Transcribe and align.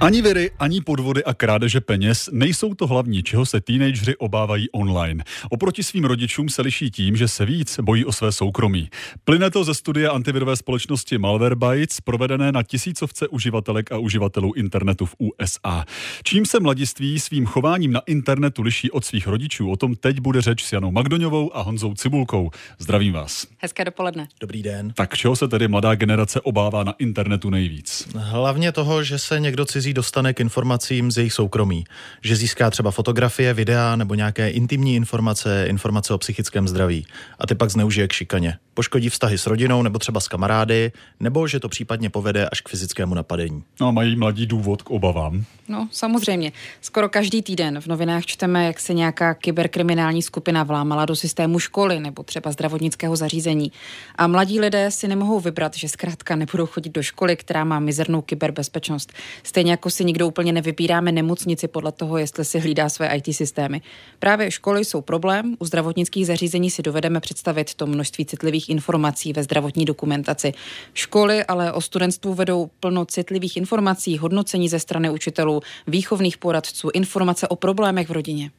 Ani 0.00 0.22
viry, 0.22 0.50
ani 0.58 0.80
podvody 0.80 1.24
a 1.24 1.34
krádeže 1.34 1.80
peněz 1.80 2.28
nejsou 2.32 2.74
to 2.74 2.86
hlavní, 2.86 3.22
čeho 3.22 3.46
se 3.46 3.60
teenageři 3.60 4.16
obávají 4.16 4.70
online. 4.70 5.24
Oproti 5.50 5.82
svým 5.82 6.04
rodičům 6.04 6.48
se 6.48 6.62
liší 6.62 6.90
tím, 6.90 7.16
že 7.16 7.28
se 7.28 7.44
víc 7.44 7.80
bojí 7.82 8.04
o 8.04 8.12
své 8.12 8.32
soukromí. 8.32 8.88
Plyne 9.24 9.50
to 9.50 9.64
ze 9.64 9.74
studie 9.74 10.08
antivirové 10.08 10.56
společnosti 10.56 11.18
Malwarebytes, 11.18 12.00
provedené 12.00 12.52
na 12.52 12.62
tisícovce 12.62 13.28
uživatelek 13.28 13.92
a 13.92 13.98
uživatelů 13.98 14.52
internetu 14.52 15.06
v 15.06 15.14
USA. 15.18 15.84
Čím 16.22 16.46
se 16.46 16.60
mladiství 16.60 17.20
svým 17.20 17.46
chováním 17.46 17.92
na 17.92 18.00
internetu 18.06 18.62
liší 18.62 18.90
od 18.90 19.04
svých 19.04 19.26
rodičů, 19.26 19.70
o 19.70 19.76
tom 19.76 19.94
teď 19.94 20.20
bude 20.20 20.40
řeč 20.40 20.64
s 20.64 20.72
Janou 20.72 20.90
Magdoňovou 20.90 21.56
a 21.56 21.62
Honzou 21.62 21.94
Cibulkou. 21.94 22.50
Zdravím 22.78 23.12
vás. 23.12 23.46
Hezké 23.58 23.84
dopoledne. 23.84 24.28
Dobrý 24.40 24.62
den. 24.62 24.92
Tak 24.94 25.16
čeho 25.16 25.36
se 25.36 25.48
tedy 25.48 25.68
mladá 25.68 25.94
generace 25.94 26.40
obává 26.40 26.84
na 26.84 26.92
internetu 26.98 27.50
nejvíc? 27.50 28.08
Hlavně 28.16 28.72
toho, 28.72 29.04
že 29.04 29.18
se 29.18 29.40
někdo 29.40 29.64
cizí 29.64 29.87
cizí 29.88 29.94
dostane 29.94 30.34
k 30.34 30.40
informacím 30.40 31.10
z 31.10 31.16
jejich 31.16 31.32
soukromí. 31.32 31.84
Že 32.22 32.36
získá 32.36 32.70
třeba 32.70 32.90
fotografie, 32.90 33.54
videa 33.54 33.96
nebo 33.96 34.14
nějaké 34.14 34.50
intimní 34.50 34.96
informace, 34.96 35.66
informace 35.68 36.14
o 36.14 36.18
psychickém 36.18 36.68
zdraví. 36.68 37.06
A 37.38 37.46
ty 37.46 37.54
pak 37.54 37.70
zneužije 37.70 38.08
k 38.08 38.12
šikaně. 38.12 38.58
Poškodí 38.78 39.08
vztahy 39.08 39.38
s 39.38 39.46
rodinou 39.46 39.82
nebo 39.82 39.98
třeba 39.98 40.20
s 40.20 40.28
kamarády, 40.28 40.92
nebo 41.20 41.48
že 41.48 41.60
to 41.60 41.68
případně 41.68 42.10
povede 42.10 42.48
až 42.48 42.60
k 42.60 42.68
fyzickému 42.68 43.14
napadení. 43.14 43.62
No 43.80 43.88
a 43.88 43.90
mají 43.90 44.16
mladí 44.16 44.46
důvod 44.46 44.82
k 44.82 44.90
obavám? 44.90 45.44
No, 45.68 45.88
samozřejmě. 45.92 46.52
Skoro 46.80 47.08
každý 47.08 47.42
týden 47.42 47.80
v 47.80 47.86
novinách 47.86 48.26
čteme, 48.26 48.66
jak 48.66 48.80
se 48.80 48.94
nějaká 48.94 49.34
kyberkriminální 49.34 50.22
skupina 50.22 50.62
vlámala 50.62 51.04
do 51.04 51.16
systému 51.16 51.58
školy 51.58 52.00
nebo 52.00 52.22
třeba 52.22 52.52
zdravotnického 52.52 53.16
zařízení. 53.16 53.72
A 54.14 54.26
mladí 54.26 54.60
lidé 54.60 54.90
si 54.90 55.08
nemohou 55.08 55.40
vybrat, 55.40 55.76
že 55.76 55.88
zkrátka 55.88 56.36
nebudou 56.36 56.66
chodit 56.66 56.92
do 56.92 57.02
školy, 57.02 57.36
která 57.36 57.64
má 57.64 57.80
mizernou 57.80 58.22
kyberbezpečnost. 58.22 59.12
Stejně 59.42 59.70
jako 59.70 59.90
si 59.90 60.04
nikdo 60.04 60.26
úplně 60.26 60.52
nevybíráme 60.52 61.12
nemocnici 61.12 61.68
podle 61.68 61.92
toho, 61.92 62.18
jestli 62.18 62.44
si 62.44 62.58
hlídá 62.58 62.88
své 62.88 63.16
IT 63.16 63.36
systémy. 63.36 63.80
Právě 64.18 64.50
školy 64.50 64.84
jsou 64.84 65.00
problém, 65.00 65.56
u 65.58 65.64
zdravotnických 65.64 66.26
zařízení 66.26 66.70
si 66.70 66.82
dovedeme 66.82 67.20
představit 67.20 67.74
to 67.74 67.86
množství 67.86 68.26
citlivých 68.26 68.67
informací 68.70 69.32
ve 69.32 69.42
zdravotní 69.42 69.84
dokumentaci. 69.84 70.52
Školy 70.94 71.44
ale 71.44 71.72
o 71.72 71.80
studentstvu 71.80 72.34
vedou 72.34 72.70
plno 72.80 73.04
citlivých 73.04 73.56
informací, 73.56 74.18
hodnocení 74.18 74.68
ze 74.68 74.78
strany 74.78 75.10
učitelů, 75.10 75.60
výchovných 75.86 76.38
poradců, 76.38 76.88
informace 76.94 77.48
o 77.48 77.56
problémech 77.56 78.08
v 78.08 78.12
rodině. 78.12 78.50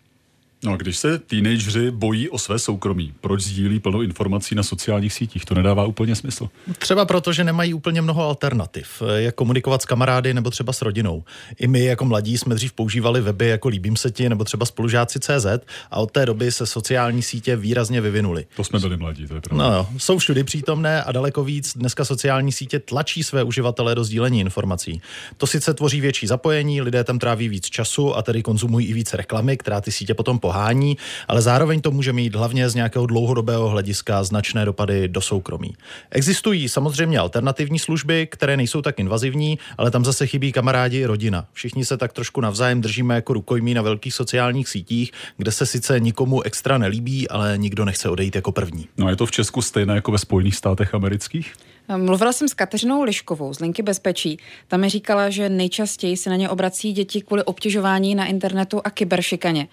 No 0.63 0.73
a 0.73 0.75
když 0.75 0.97
se 0.97 1.19
teenageři 1.19 1.91
bojí 1.91 2.29
o 2.29 2.38
své 2.38 2.59
soukromí, 2.59 3.13
proč 3.21 3.41
sdílí 3.41 3.79
plno 3.79 4.02
informací 4.02 4.55
na 4.55 4.63
sociálních 4.63 5.13
sítích? 5.13 5.45
To 5.45 5.55
nedává 5.55 5.85
úplně 5.85 6.16
smysl. 6.16 6.49
Třeba 6.77 7.05
proto, 7.05 7.33
že 7.33 7.43
nemají 7.43 7.73
úplně 7.73 8.01
mnoho 8.01 8.23
alternativ, 8.23 9.03
jak 9.16 9.35
komunikovat 9.35 9.81
s 9.81 9.85
kamarády 9.85 10.33
nebo 10.33 10.49
třeba 10.49 10.73
s 10.73 10.81
rodinou. 10.81 11.23
I 11.59 11.67
my 11.67 11.85
jako 11.85 12.05
mladí 12.05 12.38
jsme 12.38 12.55
dřív 12.55 12.73
používali 12.73 13.21
weby 13.21 13.47
jako 13.47 13.67
Líbím 13.67 13.95
se 13.95 14.11
ti 14.11 14.29
nebo 14.29 14.43
třeba 14.43 14.66
spolužáci 14.66 15.19
CZ 15.19 15.45
a 15.91 15.99
od 15.99 16.11
té 16.11 16.25
doby 16.25 16.51
se 16.51 16.66
sociální 16.66 17.21
sítě 17.21 17.55
výrazně 17.55 18.01
vyvinuly. 18.01 18.45
To 18.55 18.63
jsme 18.63 18.79
byli 18.79 18.97
mladí, 18.97 19.27
to 19.27 19.35
je 19.35 19.41
pravda. 19.41 19.69
No 19.69 19.75
jo, 19.75 19.88
jsou 19.97 20.17
všudy 20.17 20.44
přítomné 20.44 21.03
a 21.03 21.11
daleko 21.11 21.44
víc 21.44 21.77
dneska 21.77 22.05
sociální 22.05 22.51
sítě 22.51 22.79
tlačí 22.79 23.23
své 23.23 23.44
uživatele 23.44 23.95
do 23.95 24.03
sdílení 24.03 24.39
informací. 24.39 25.01
To 25.38 25.47
sice 25.47 25.73
tvoří 25.73 26.01
větší 26.01 26.27
zapojení, 26.27 26.81
lidé 26.81 27.03
tam 27.03 27.19
tráví 27.19 27.49
víc 27.49 27.66
času 27.66 28.16
a 28.16 28.21
tedy 28.21 28.44
konzumují 28.44 28.88
i 28.88 28.94
víc 28.94 29.13
reklamy, 29.13 29.57
která 29.57 29.81
ty 29.81 29.91
sítě 29.91 30.13
potom 30.13 30.39
pohání, 30.50 30.97
ale 31.28 31.42
zároveň 31.42 31.81
to 31.81 31.92
může 31.92 32.14
mít 32.14 32.36
hlavně 32.36 32.69
z 32.69 32.75
nějakého 32.75 33.05
dlouhodobého 33.05 33.69
hlediska 33.69 34.23
značné 34.23 34.66
dopady 34.66 35.08
do 35.08 35.22
soukromí. 35.22 35.75
Existují 36.11 36.69
samozřejmě 36.69 37.19
alternativní 37.19 37.80
služby, 37.80 38.28
které 38.31 38.58
nejsou 38.58 38.81
tak 38.81 39.00
invazivní, 39.00 39.59
ale 39.78 39.91
tam 39.91 40.06
zase 40.06 40.28
chybí 40.28 40.52
kamarádi 40.52 40.97
i 40.97 41.06
rodina. 41.06 41.45
Všichni 41.53 41.86
se 41.86 41.97
tak 41.97 42.14
trošku 42.14 42.41
navzájem 42.41 42.81
držíme 42.81 43.16
jako 43.16 43.33
rukojmí 43.33 43.73
na 43.73 43.81
velkých 43.81 44.14
sociálních 44.14 44.69
sítích, 44.69 45.11
kde 45.38 45.52
se 45.52 45.66
sice 45.66 46.00
nikomu 46.00 46.41
extra 46.41 46.78
nelíbí, 46.78 47.30
ale 47.30 47.58
nikdo 47.58 47.86
nechce 47.86 48.09
odejít 48.09 48.36
jako 48.36 48.52
první. 48.52 48.88
No 48.97 49.08
a 49.08 49.09
je 49.09 49.16
to 49.16 49.25
v 49.25 49.31
Česku 49.31 49.62
stejné 49.62 49.96
jako 49.96 50.12
ve 50.12 50.18
Spojených 50.18 50.56
státech 50.56 50.94
amerických? 50.96 51.53
Mluvila 51.97 52.33
jsem 52.33 52.47
s 52.47 52.53
Kateřinou 52.53 53.03
Liškovou 53.03 53.53
z 53.53 53.59
Linky 53.59 53.81
Bezpečí. 53.81 54.38
Tam 54.67 54.81
mi 54.81 54.89
říkala, 54.89 55.29
že 55.29 55.50
nejčastěji 55.50 56.17
se 56.17 56.29
na 56.29 56.35
ně 56.35 56.50
obrací 56.50 56.94
děti 56.94 57.22
kvůli 57.22 57.44
obtěžování 57.44 58.16
na 58.16 58.25
internetu 58.25 58.81
a 58.83 58.89
kyberšikaně. 58.89 59.67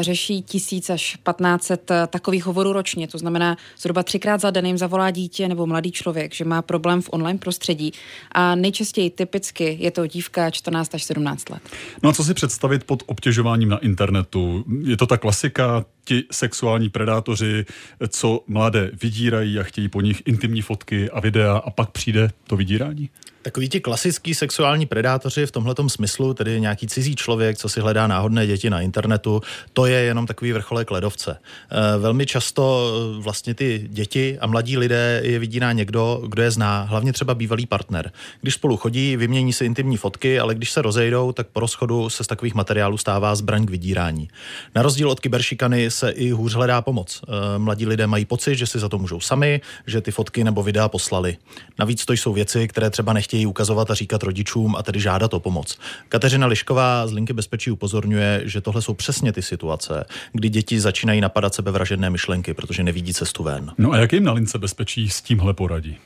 Řeší 0.00 0.42
tisíc 0.42 0.90
až 0.90 1.16
1500 1.26 1.90
eh, 1.90 2.06
takových 2.06 2.44
hovorů 2.44 2.72
ročně, 2.72 3.08
to 3.08 3.18
znamená 3.18 3.56
zhruba 3.78 4.02
třikrát 4.02 4.40
za 4.40 4.50
den 4.50 4.66
jim 4.66 4.78
zavolá 4.78 5.10
dítě 5.10 5.48
nebo 5.48 5.66
mladý 5.66 5.92
člověk, 5.92 6.34
že 6.34 6.44
má 6.44 6.62
problém 6.62 7.02
v 7.02 7.08
online 7.12 7.38
prostředí. 7.38 7.92
A 8.32 8.54
nejčastěji 8.54 9.10
typicky 9.10 9.76
je 9.80 9.90
to 9.90 10.06
dívka 10.06 10.50
14 10.50 10.94
až 10.94 11.04
17 11.04 11.50
let. 11.50 11.62
No 12.02 12.10
a 12.10 12.12
co 12.12 12.24
si 12.24 12.34
představit 12.34 12.84
pod 12.84 13.02
obtěžováním 13.06 13.68
na 13.68 13.78
internetu? 13.78 14.64
Je 14.82 14.96
to 14.96 15.06
ta 15.06 15.16
klasika, 15.16 15.84
ti 16.04 16.24
sexuální 16.30 16.90
predátoři, 16.90 17.64
co 18.08 18.44
mladé 18.46 18.90
vydírají 19.02 19.58
a 19.58 19.62
chtějí 19.62 19.88
po 19.88 20.00
nich 20.00 20.22
intimní 20.26 20.62
fotky 20.62 21.10
a 21.10 21.20
videa 21.20 21.56
a 21.56 21.70
pak 21.70 21.90
přijde 21.90 22.30
to 22.46 22.56
vydírání? 22.56 23.10
Takový 23.44 23.68
ti 23.68 23.80
klasický 23.80 24.34
sexuální 24.34 24.86
predátoři 24.86 25.46
v 25.46 25.50
tomhle 25.50 25.74
smyslu, 25.86 26.34
tedy 26.34 26.60
nějaký 26.60 26.86
cizí 26.86 27.16
člověk, 27.16 27.58
co 27.58 27.68
si 27.68 27.80
hledá 27.80 28.06
náhodné 28.06 28.46
děti 28.46 28.70
na 28.70 28.80
internetu, 28.80 29.40
to 29.72 29.86
je 29.86 30.00
jenom 30.00 30.26
takový 30.26 30.52
vrcholek 30.52 30.90
ledovce. 30.90 31.38
E, 31.70 31.98
velmi 31.98 32.26
často 32.26 32.92
e, 33.18 33.22
vlastně 33.22 33.54
ty 33.54 33.86
děti 33.90 34.38
a 34.40 34.46
mladí 34.46 34.78
lidé 34.78 35.20
je 35.24 35.38
vydírá 35.38 35.72
někdo, 35.72 36.22
kdo 36.28 36.42
je 36.42 36.50
zná, 36.50 36.82
hlavně 36.82 37.12
třeba 37.12 37.34
bývalý 37.34 37.66
partner. 37.66 38.12
Když 38.40 38.54
spolu 38.54 38.76
chodí, 38.76 39.16
vymění 39.16 39.52
si 39.52 39.64
intimní 39.64 39.96
fotky, 39.96 40.40
ale 40.40 40.54
když 40.54 40.70
se 40.70 40.82
rozejdou, 40.82 41.32
tak 41.32 41.46
po 41.46 41.60
rozchodu 41.60 42.10
se 42.10 42.24
z 42.24 42.26
takových 42.26 42.54
materiálů 42.54 42.98
stává 42.98 43.34
zbraň 43.34 43.66
k 43.66 43.70
vydírání. 43.70 44.28
Na 44.74 44.82
rozdíl 44.82 45.10
od 45.10 45.20
kyberšikany 45.20 45.90
se 45.90 46.10
i 46.10 46.30
hůř 46.30 46.54
hledá 46.54 46.82
pomoc. 46.82 47.20
E, 47.28 47.58
mladí 47.58 47.86
lidé 47.86 48.06
mají 48.06 48.24
pocit, 48.24 48.56
že 48.56 48.66
si 48.66 48.78
za 48.78 48.88
to 48.88 48.98
můžou 48.98 49.20
sami, 49.20 49.60
že 49.86 50.00
ty 50.00 50.10
fotky 50.10 50.44
nebo 50.44 50.62
videa 50.62 50.88
poslali. 50.88 51.36
Navíc 51.78 52.04
to 52.04 52.12
jsou 52.12 52.32
věci, 52.32 52.68
které 52.68 52.90
třeba 52.90 53.12
nechtějí 53.12 53.33
chtějí 53.34 53.46
ukazovat 53.46 53.90
a 53.90 53.94
říkat 53.94 54.22
rodičům 54.22 54.76
a 54.76 54.82
tedy 54.82 55.00
žádat 55.00 55.34
o 55.34 55.40
pomoc. 55.40 55.78
Kateřina 56.08 56.46
Lišková 56.46 57.06
z 57.06 57.12
Linky 57.12 57.32
bezpečí 57.32 57.70
upozorňuje, 57.70 58.42
že 58.44 58.60
tohle 58.60 58.82
jsou 58.82 58.94
přesně 58.94 59.32
ty 59.32 59.42
situace, 59.42 60.04
kdy 60.32 60.48
děti 60.48 60.80
začínají 60.80 61.20
napadat 61.20 61.54
sebevražedné 61.54 62.10
myšlenky, 62.10 62.54
protože 62.54 62.82
nevidí 62.82 63.14
cestu 63.14 63.42
ven. 63.42 63.72
No 63.78 63.92
a 63.92 63.98
jak 63.98 64.12
jim 64.12 64.24
na 64.24 64.32
lince 64.32 64.58
bezpečí 64.58 65.08
s 65.08 65.22
tímhle 65.22 65.54
poradí? 65.54 65.96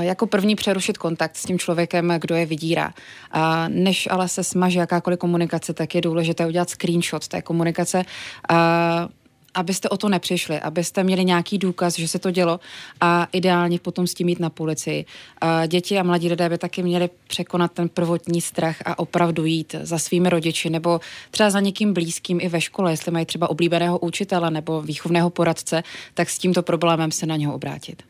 jako 0.00 0.26
první 0.26 0.56
přerušit 0.56 0.98
kontakt 0.98 1.36
s 1.36 1.44
tím 1.44 1.58
člověkem, 1.58 2.12
kdo 2.20 2.34
je 2.34 2.46
vydírá. 2.46 2.92
A 3.30 3.68
než 3.68 4.08
ale 4.10 4.28
se 4.28 4.44
smaže 4.44 4.78
jakákoliv 4.78 5.18
komunikace, 5.18 5.72
tak 5.72 5.94
je 5.94 6.00
důležité 6.00 6.46
udělat 6.46 6.70
screenshot 6.70 7.28
té 7.28 7.42
komunikace. 7.42 8.02
A 8.48 9.08
abyste 9.54 9.88
o 9.88 9.96
to 9.96 10.08
nepřišli, 10.08 10.60
abyste 10.60 11.04
měli 11.04 11.24
nějaký 11.24 11.58
důkaz, 11.58 11.98
že 11.98 12.08
se 12.08 12.18
to 12.18 12.30
dělo 12.30 12.60
a 13.00 13.28
ideálně 13.32 13.78
potom 13.78 14.06
s 14.06 14.14
tím 14.14 14.28
jít 14.28 14.40
na 14.40 14.50
policii. 14.50 15.04
Děti 15.66 15.98
a 15.98 16.02
mladí 16.02 16.28
lidé 16.28 16.48
by 16.48 16.58
taky 16.58 16.82
měli 16.82 17.10
překonat 17.26 17.72
ten 17.72 17.88
prvotní 17.88 18.40
strach 18.40 18.76
a 18.84 18.98
opravdu 18.98 19.44
jít 19.44 19.74
za 19.82 19.98
svými 19.98 20.30
rodiči 20.30 20.70
nebo 20.70 21.00
třeba 21.30 21.50
za 21.50 21.60
někým 21.60 21.94
blízkým 21.94 22.40
i 22.40 22.48
ve 22.48 22.60
škole, 22.60 22.92
jestli 22.92 23.12
mají 23.12 23.26
třeba 23.26 23.50
oblíbeného 23.50 23.98
učitele 23.98 24.50
nebo 24.50 24.82
výchovného 24.82 25.30
poradce, 25.30 25.82
tak 26.14 26.30
s 26.30 26.38
tímto 26.38 26.62
problémem 26.62 27.12
se 27.12 27.26
na 27.26 27.36
něho 27.36 27.54
obrátit. 27.54 28.02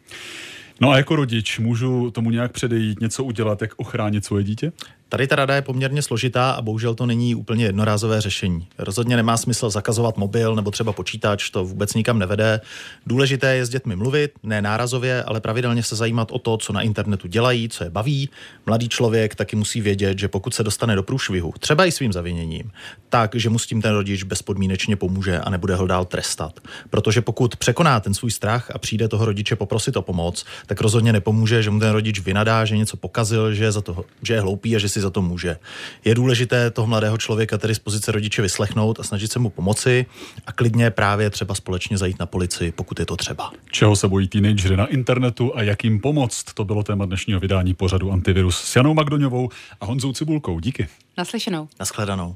No 0.80 0.90
a 0.90 0.96
jako 0.96 1.16
rodič 1.16 1.58
můžu 1.58 2.10
tomu 2.10 2.30
nějak 2.30 2.52
předejít, 2.52 3.00
něco 3.00 3.24
udělat, 3.24 3.62
jak 3.62 3.70
ochránit 3.76 4.24
svoje 4.24 4.44
dítě? 4.44 4.72
Tady 5.10 5.26
ta 5.26 5.36
rada 5.36 5.54
je 5.54 5.62
poměrně 5.62 6.02
složitá 6.02 6.50
a 6.50 6.62
bohužel 6.62 6.94
to 6.94 7.06
není 7.06 7.34
úplně 7.34 7.64
jednorázové 7.64 8.20
řešení. 8.20 8.68
Rozhodně 8.78 9.16
nemá 9.16 9.36
smysl 9.36 9.70
zakazovat 9.70 10.16
mobil 10.16 10.56
nebo 10.56 10.70
třeba 10.70 10.92
počítač, 10.92 11.50
to 11.50 11.64
vůbec 11.64 11.94
nikam 11.94 12.18
nevede. 12.18 12.60
Důležité 13.06 13.56
je 13.56 13.66
s 13.66 13.68
dětmi 13.68 13.96
mluvit, 13.96 14.32
ne 14.42 14.62
nárazově, 14.62 15.22
ale 15.22 15.40
pravidelně 15.40 15.82
se 15.82 15.96
zajímat 15.96 16.30
o 16.30 16.38
to, 16.38 16.56
co 16.56 16.72
na 16.72 16.80
internetu 16.80 17.28
dělají, 17.28 17.68
co 17.68 17.84
je 17.84 17.90
baví. 17.90 18.28
Mladý 18.66 18.88
člověk 18.88 19.34
taky 19.34 19.56
musí 19.56 19.80
vědět, 19.80 20.18
že 20.18 20.28
pokud 20.28 20.54
se 20.54 20.62
dostane 20.62 20.94
do 20.94 21.02
průšvihu, 21.02 21.52
třeba 21.60 21.86
i 21.86 21.92
svým 21.92 22.12
zaviněním, 22.12 22.70
tak, 23.08 23.34
že 23.34 23.50
mu 23.50 23.58
s 23.58 23.66
tím 23.66 23.82
ten 23.82 23.92
rodič 23.92 24.22
bezpodmínečně 24.22 24.96
pomůže 24.96 25.38
a 25.38 25.50
nebude 25.50 25.74
ho 25.74 25.86
dál 25.86 26.04
trestat. 26.04 26.60
Protože 26.90 27.20
pokud 27.20 27.56
překoná 27.56 28.00
ten 28.00 28.14
svůj 28.14 28.30
strach 28.30 28.70
a 28.74 28.78
přijde 28.78 29.08
toho 29.08 29.24
rodiče 29.24 29.56
poprosit 29.56 29.96
o 29.96 30.02
pomoc, 30.02 30.44
tak 30.66 30.80
rozhodně 30.80 31.12
nepomůže, 31.12 31.62
že 31.62 31.70
mu 31.70 31.80
ten 31.80 31.90
rodič 31.90 32.20
vynadá, 32.20 32.64
že 32.64 32.76
něco 32.76 32.96
pokazil, 32.96 33.54
že 33.54 33.64
je, 33.64 33.72
za 33.72 33.80
to, 33.80 34.04
že 34.22 34.34
je 34.34 34.40
hloupý 34.40 34.76
a 34.76 34.78
že 34.78 34.88
si 35.00 35.02
za 35.02 35.10
to 35.10 35.22
může. 35.22 35.56
Je 36.04 36.14
důležité 36.14 36.70
toho 36.70 36.86
mladého 36.86 37.18
člověka 37.18 37.58
tedy 37.58 37.74
z 37.74 37.78
pozice 37.78 38.12
rodiče 38.12 38.42
vyslechnout 38.42 39.00
a 39.00 39.02
snažit 39.02 39.32
se 39.32 39.38
mu 39.38 39.50
pomoci 39.50 40.06
a 40.46 40.52
klidně 40.52 40.90
právě 40.90 41.30
třeba 41.30 41.54
společně 41.54 41.98
zajít 41.98 42.18
na 42.18 42.26
policii, 42.26 42.72
pokud 42.72 42.98
je 42.98 43.06
to 43.06 43.16
třeba. 43.16 43.52
Čeho 43.70 43.96
se 43.96 44.08
bojí 44.08 44.28
teenagery 44.28 44.76
na 44.76 44.86
internetu 44.86 45.56
a 45.56 45.62
jak 45.62 45.84
jim 45.84 46.00
pomoct? 46.00 46.44
To 46.54 46.64
bylo 46.64 46.82
téma 46.82 47.06
dnešního 47.06 47.40
vydání 47.40 47.74
pořadu 47.74 48.12
Antivirus 48.12 48.58
s 48.58 48.76
Janou 48.76 48.94
Magdoňovou 48.94 49.48
a 49.80 49.86
Honzou 49.86 50.12
Cibulkou. 50.12 50.60
Díky. 50.60 50.88
Naslyšenou. 51.18 51.68
Naschledanou. 51.80 52.34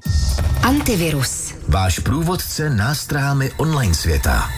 Antivirus. 0.63 1.53
Váš 1.67 1.99
průvodce 1.99 2.69
nástrahami 2.69 3.51
online 3.57 3.93
světa. 3.93 4.51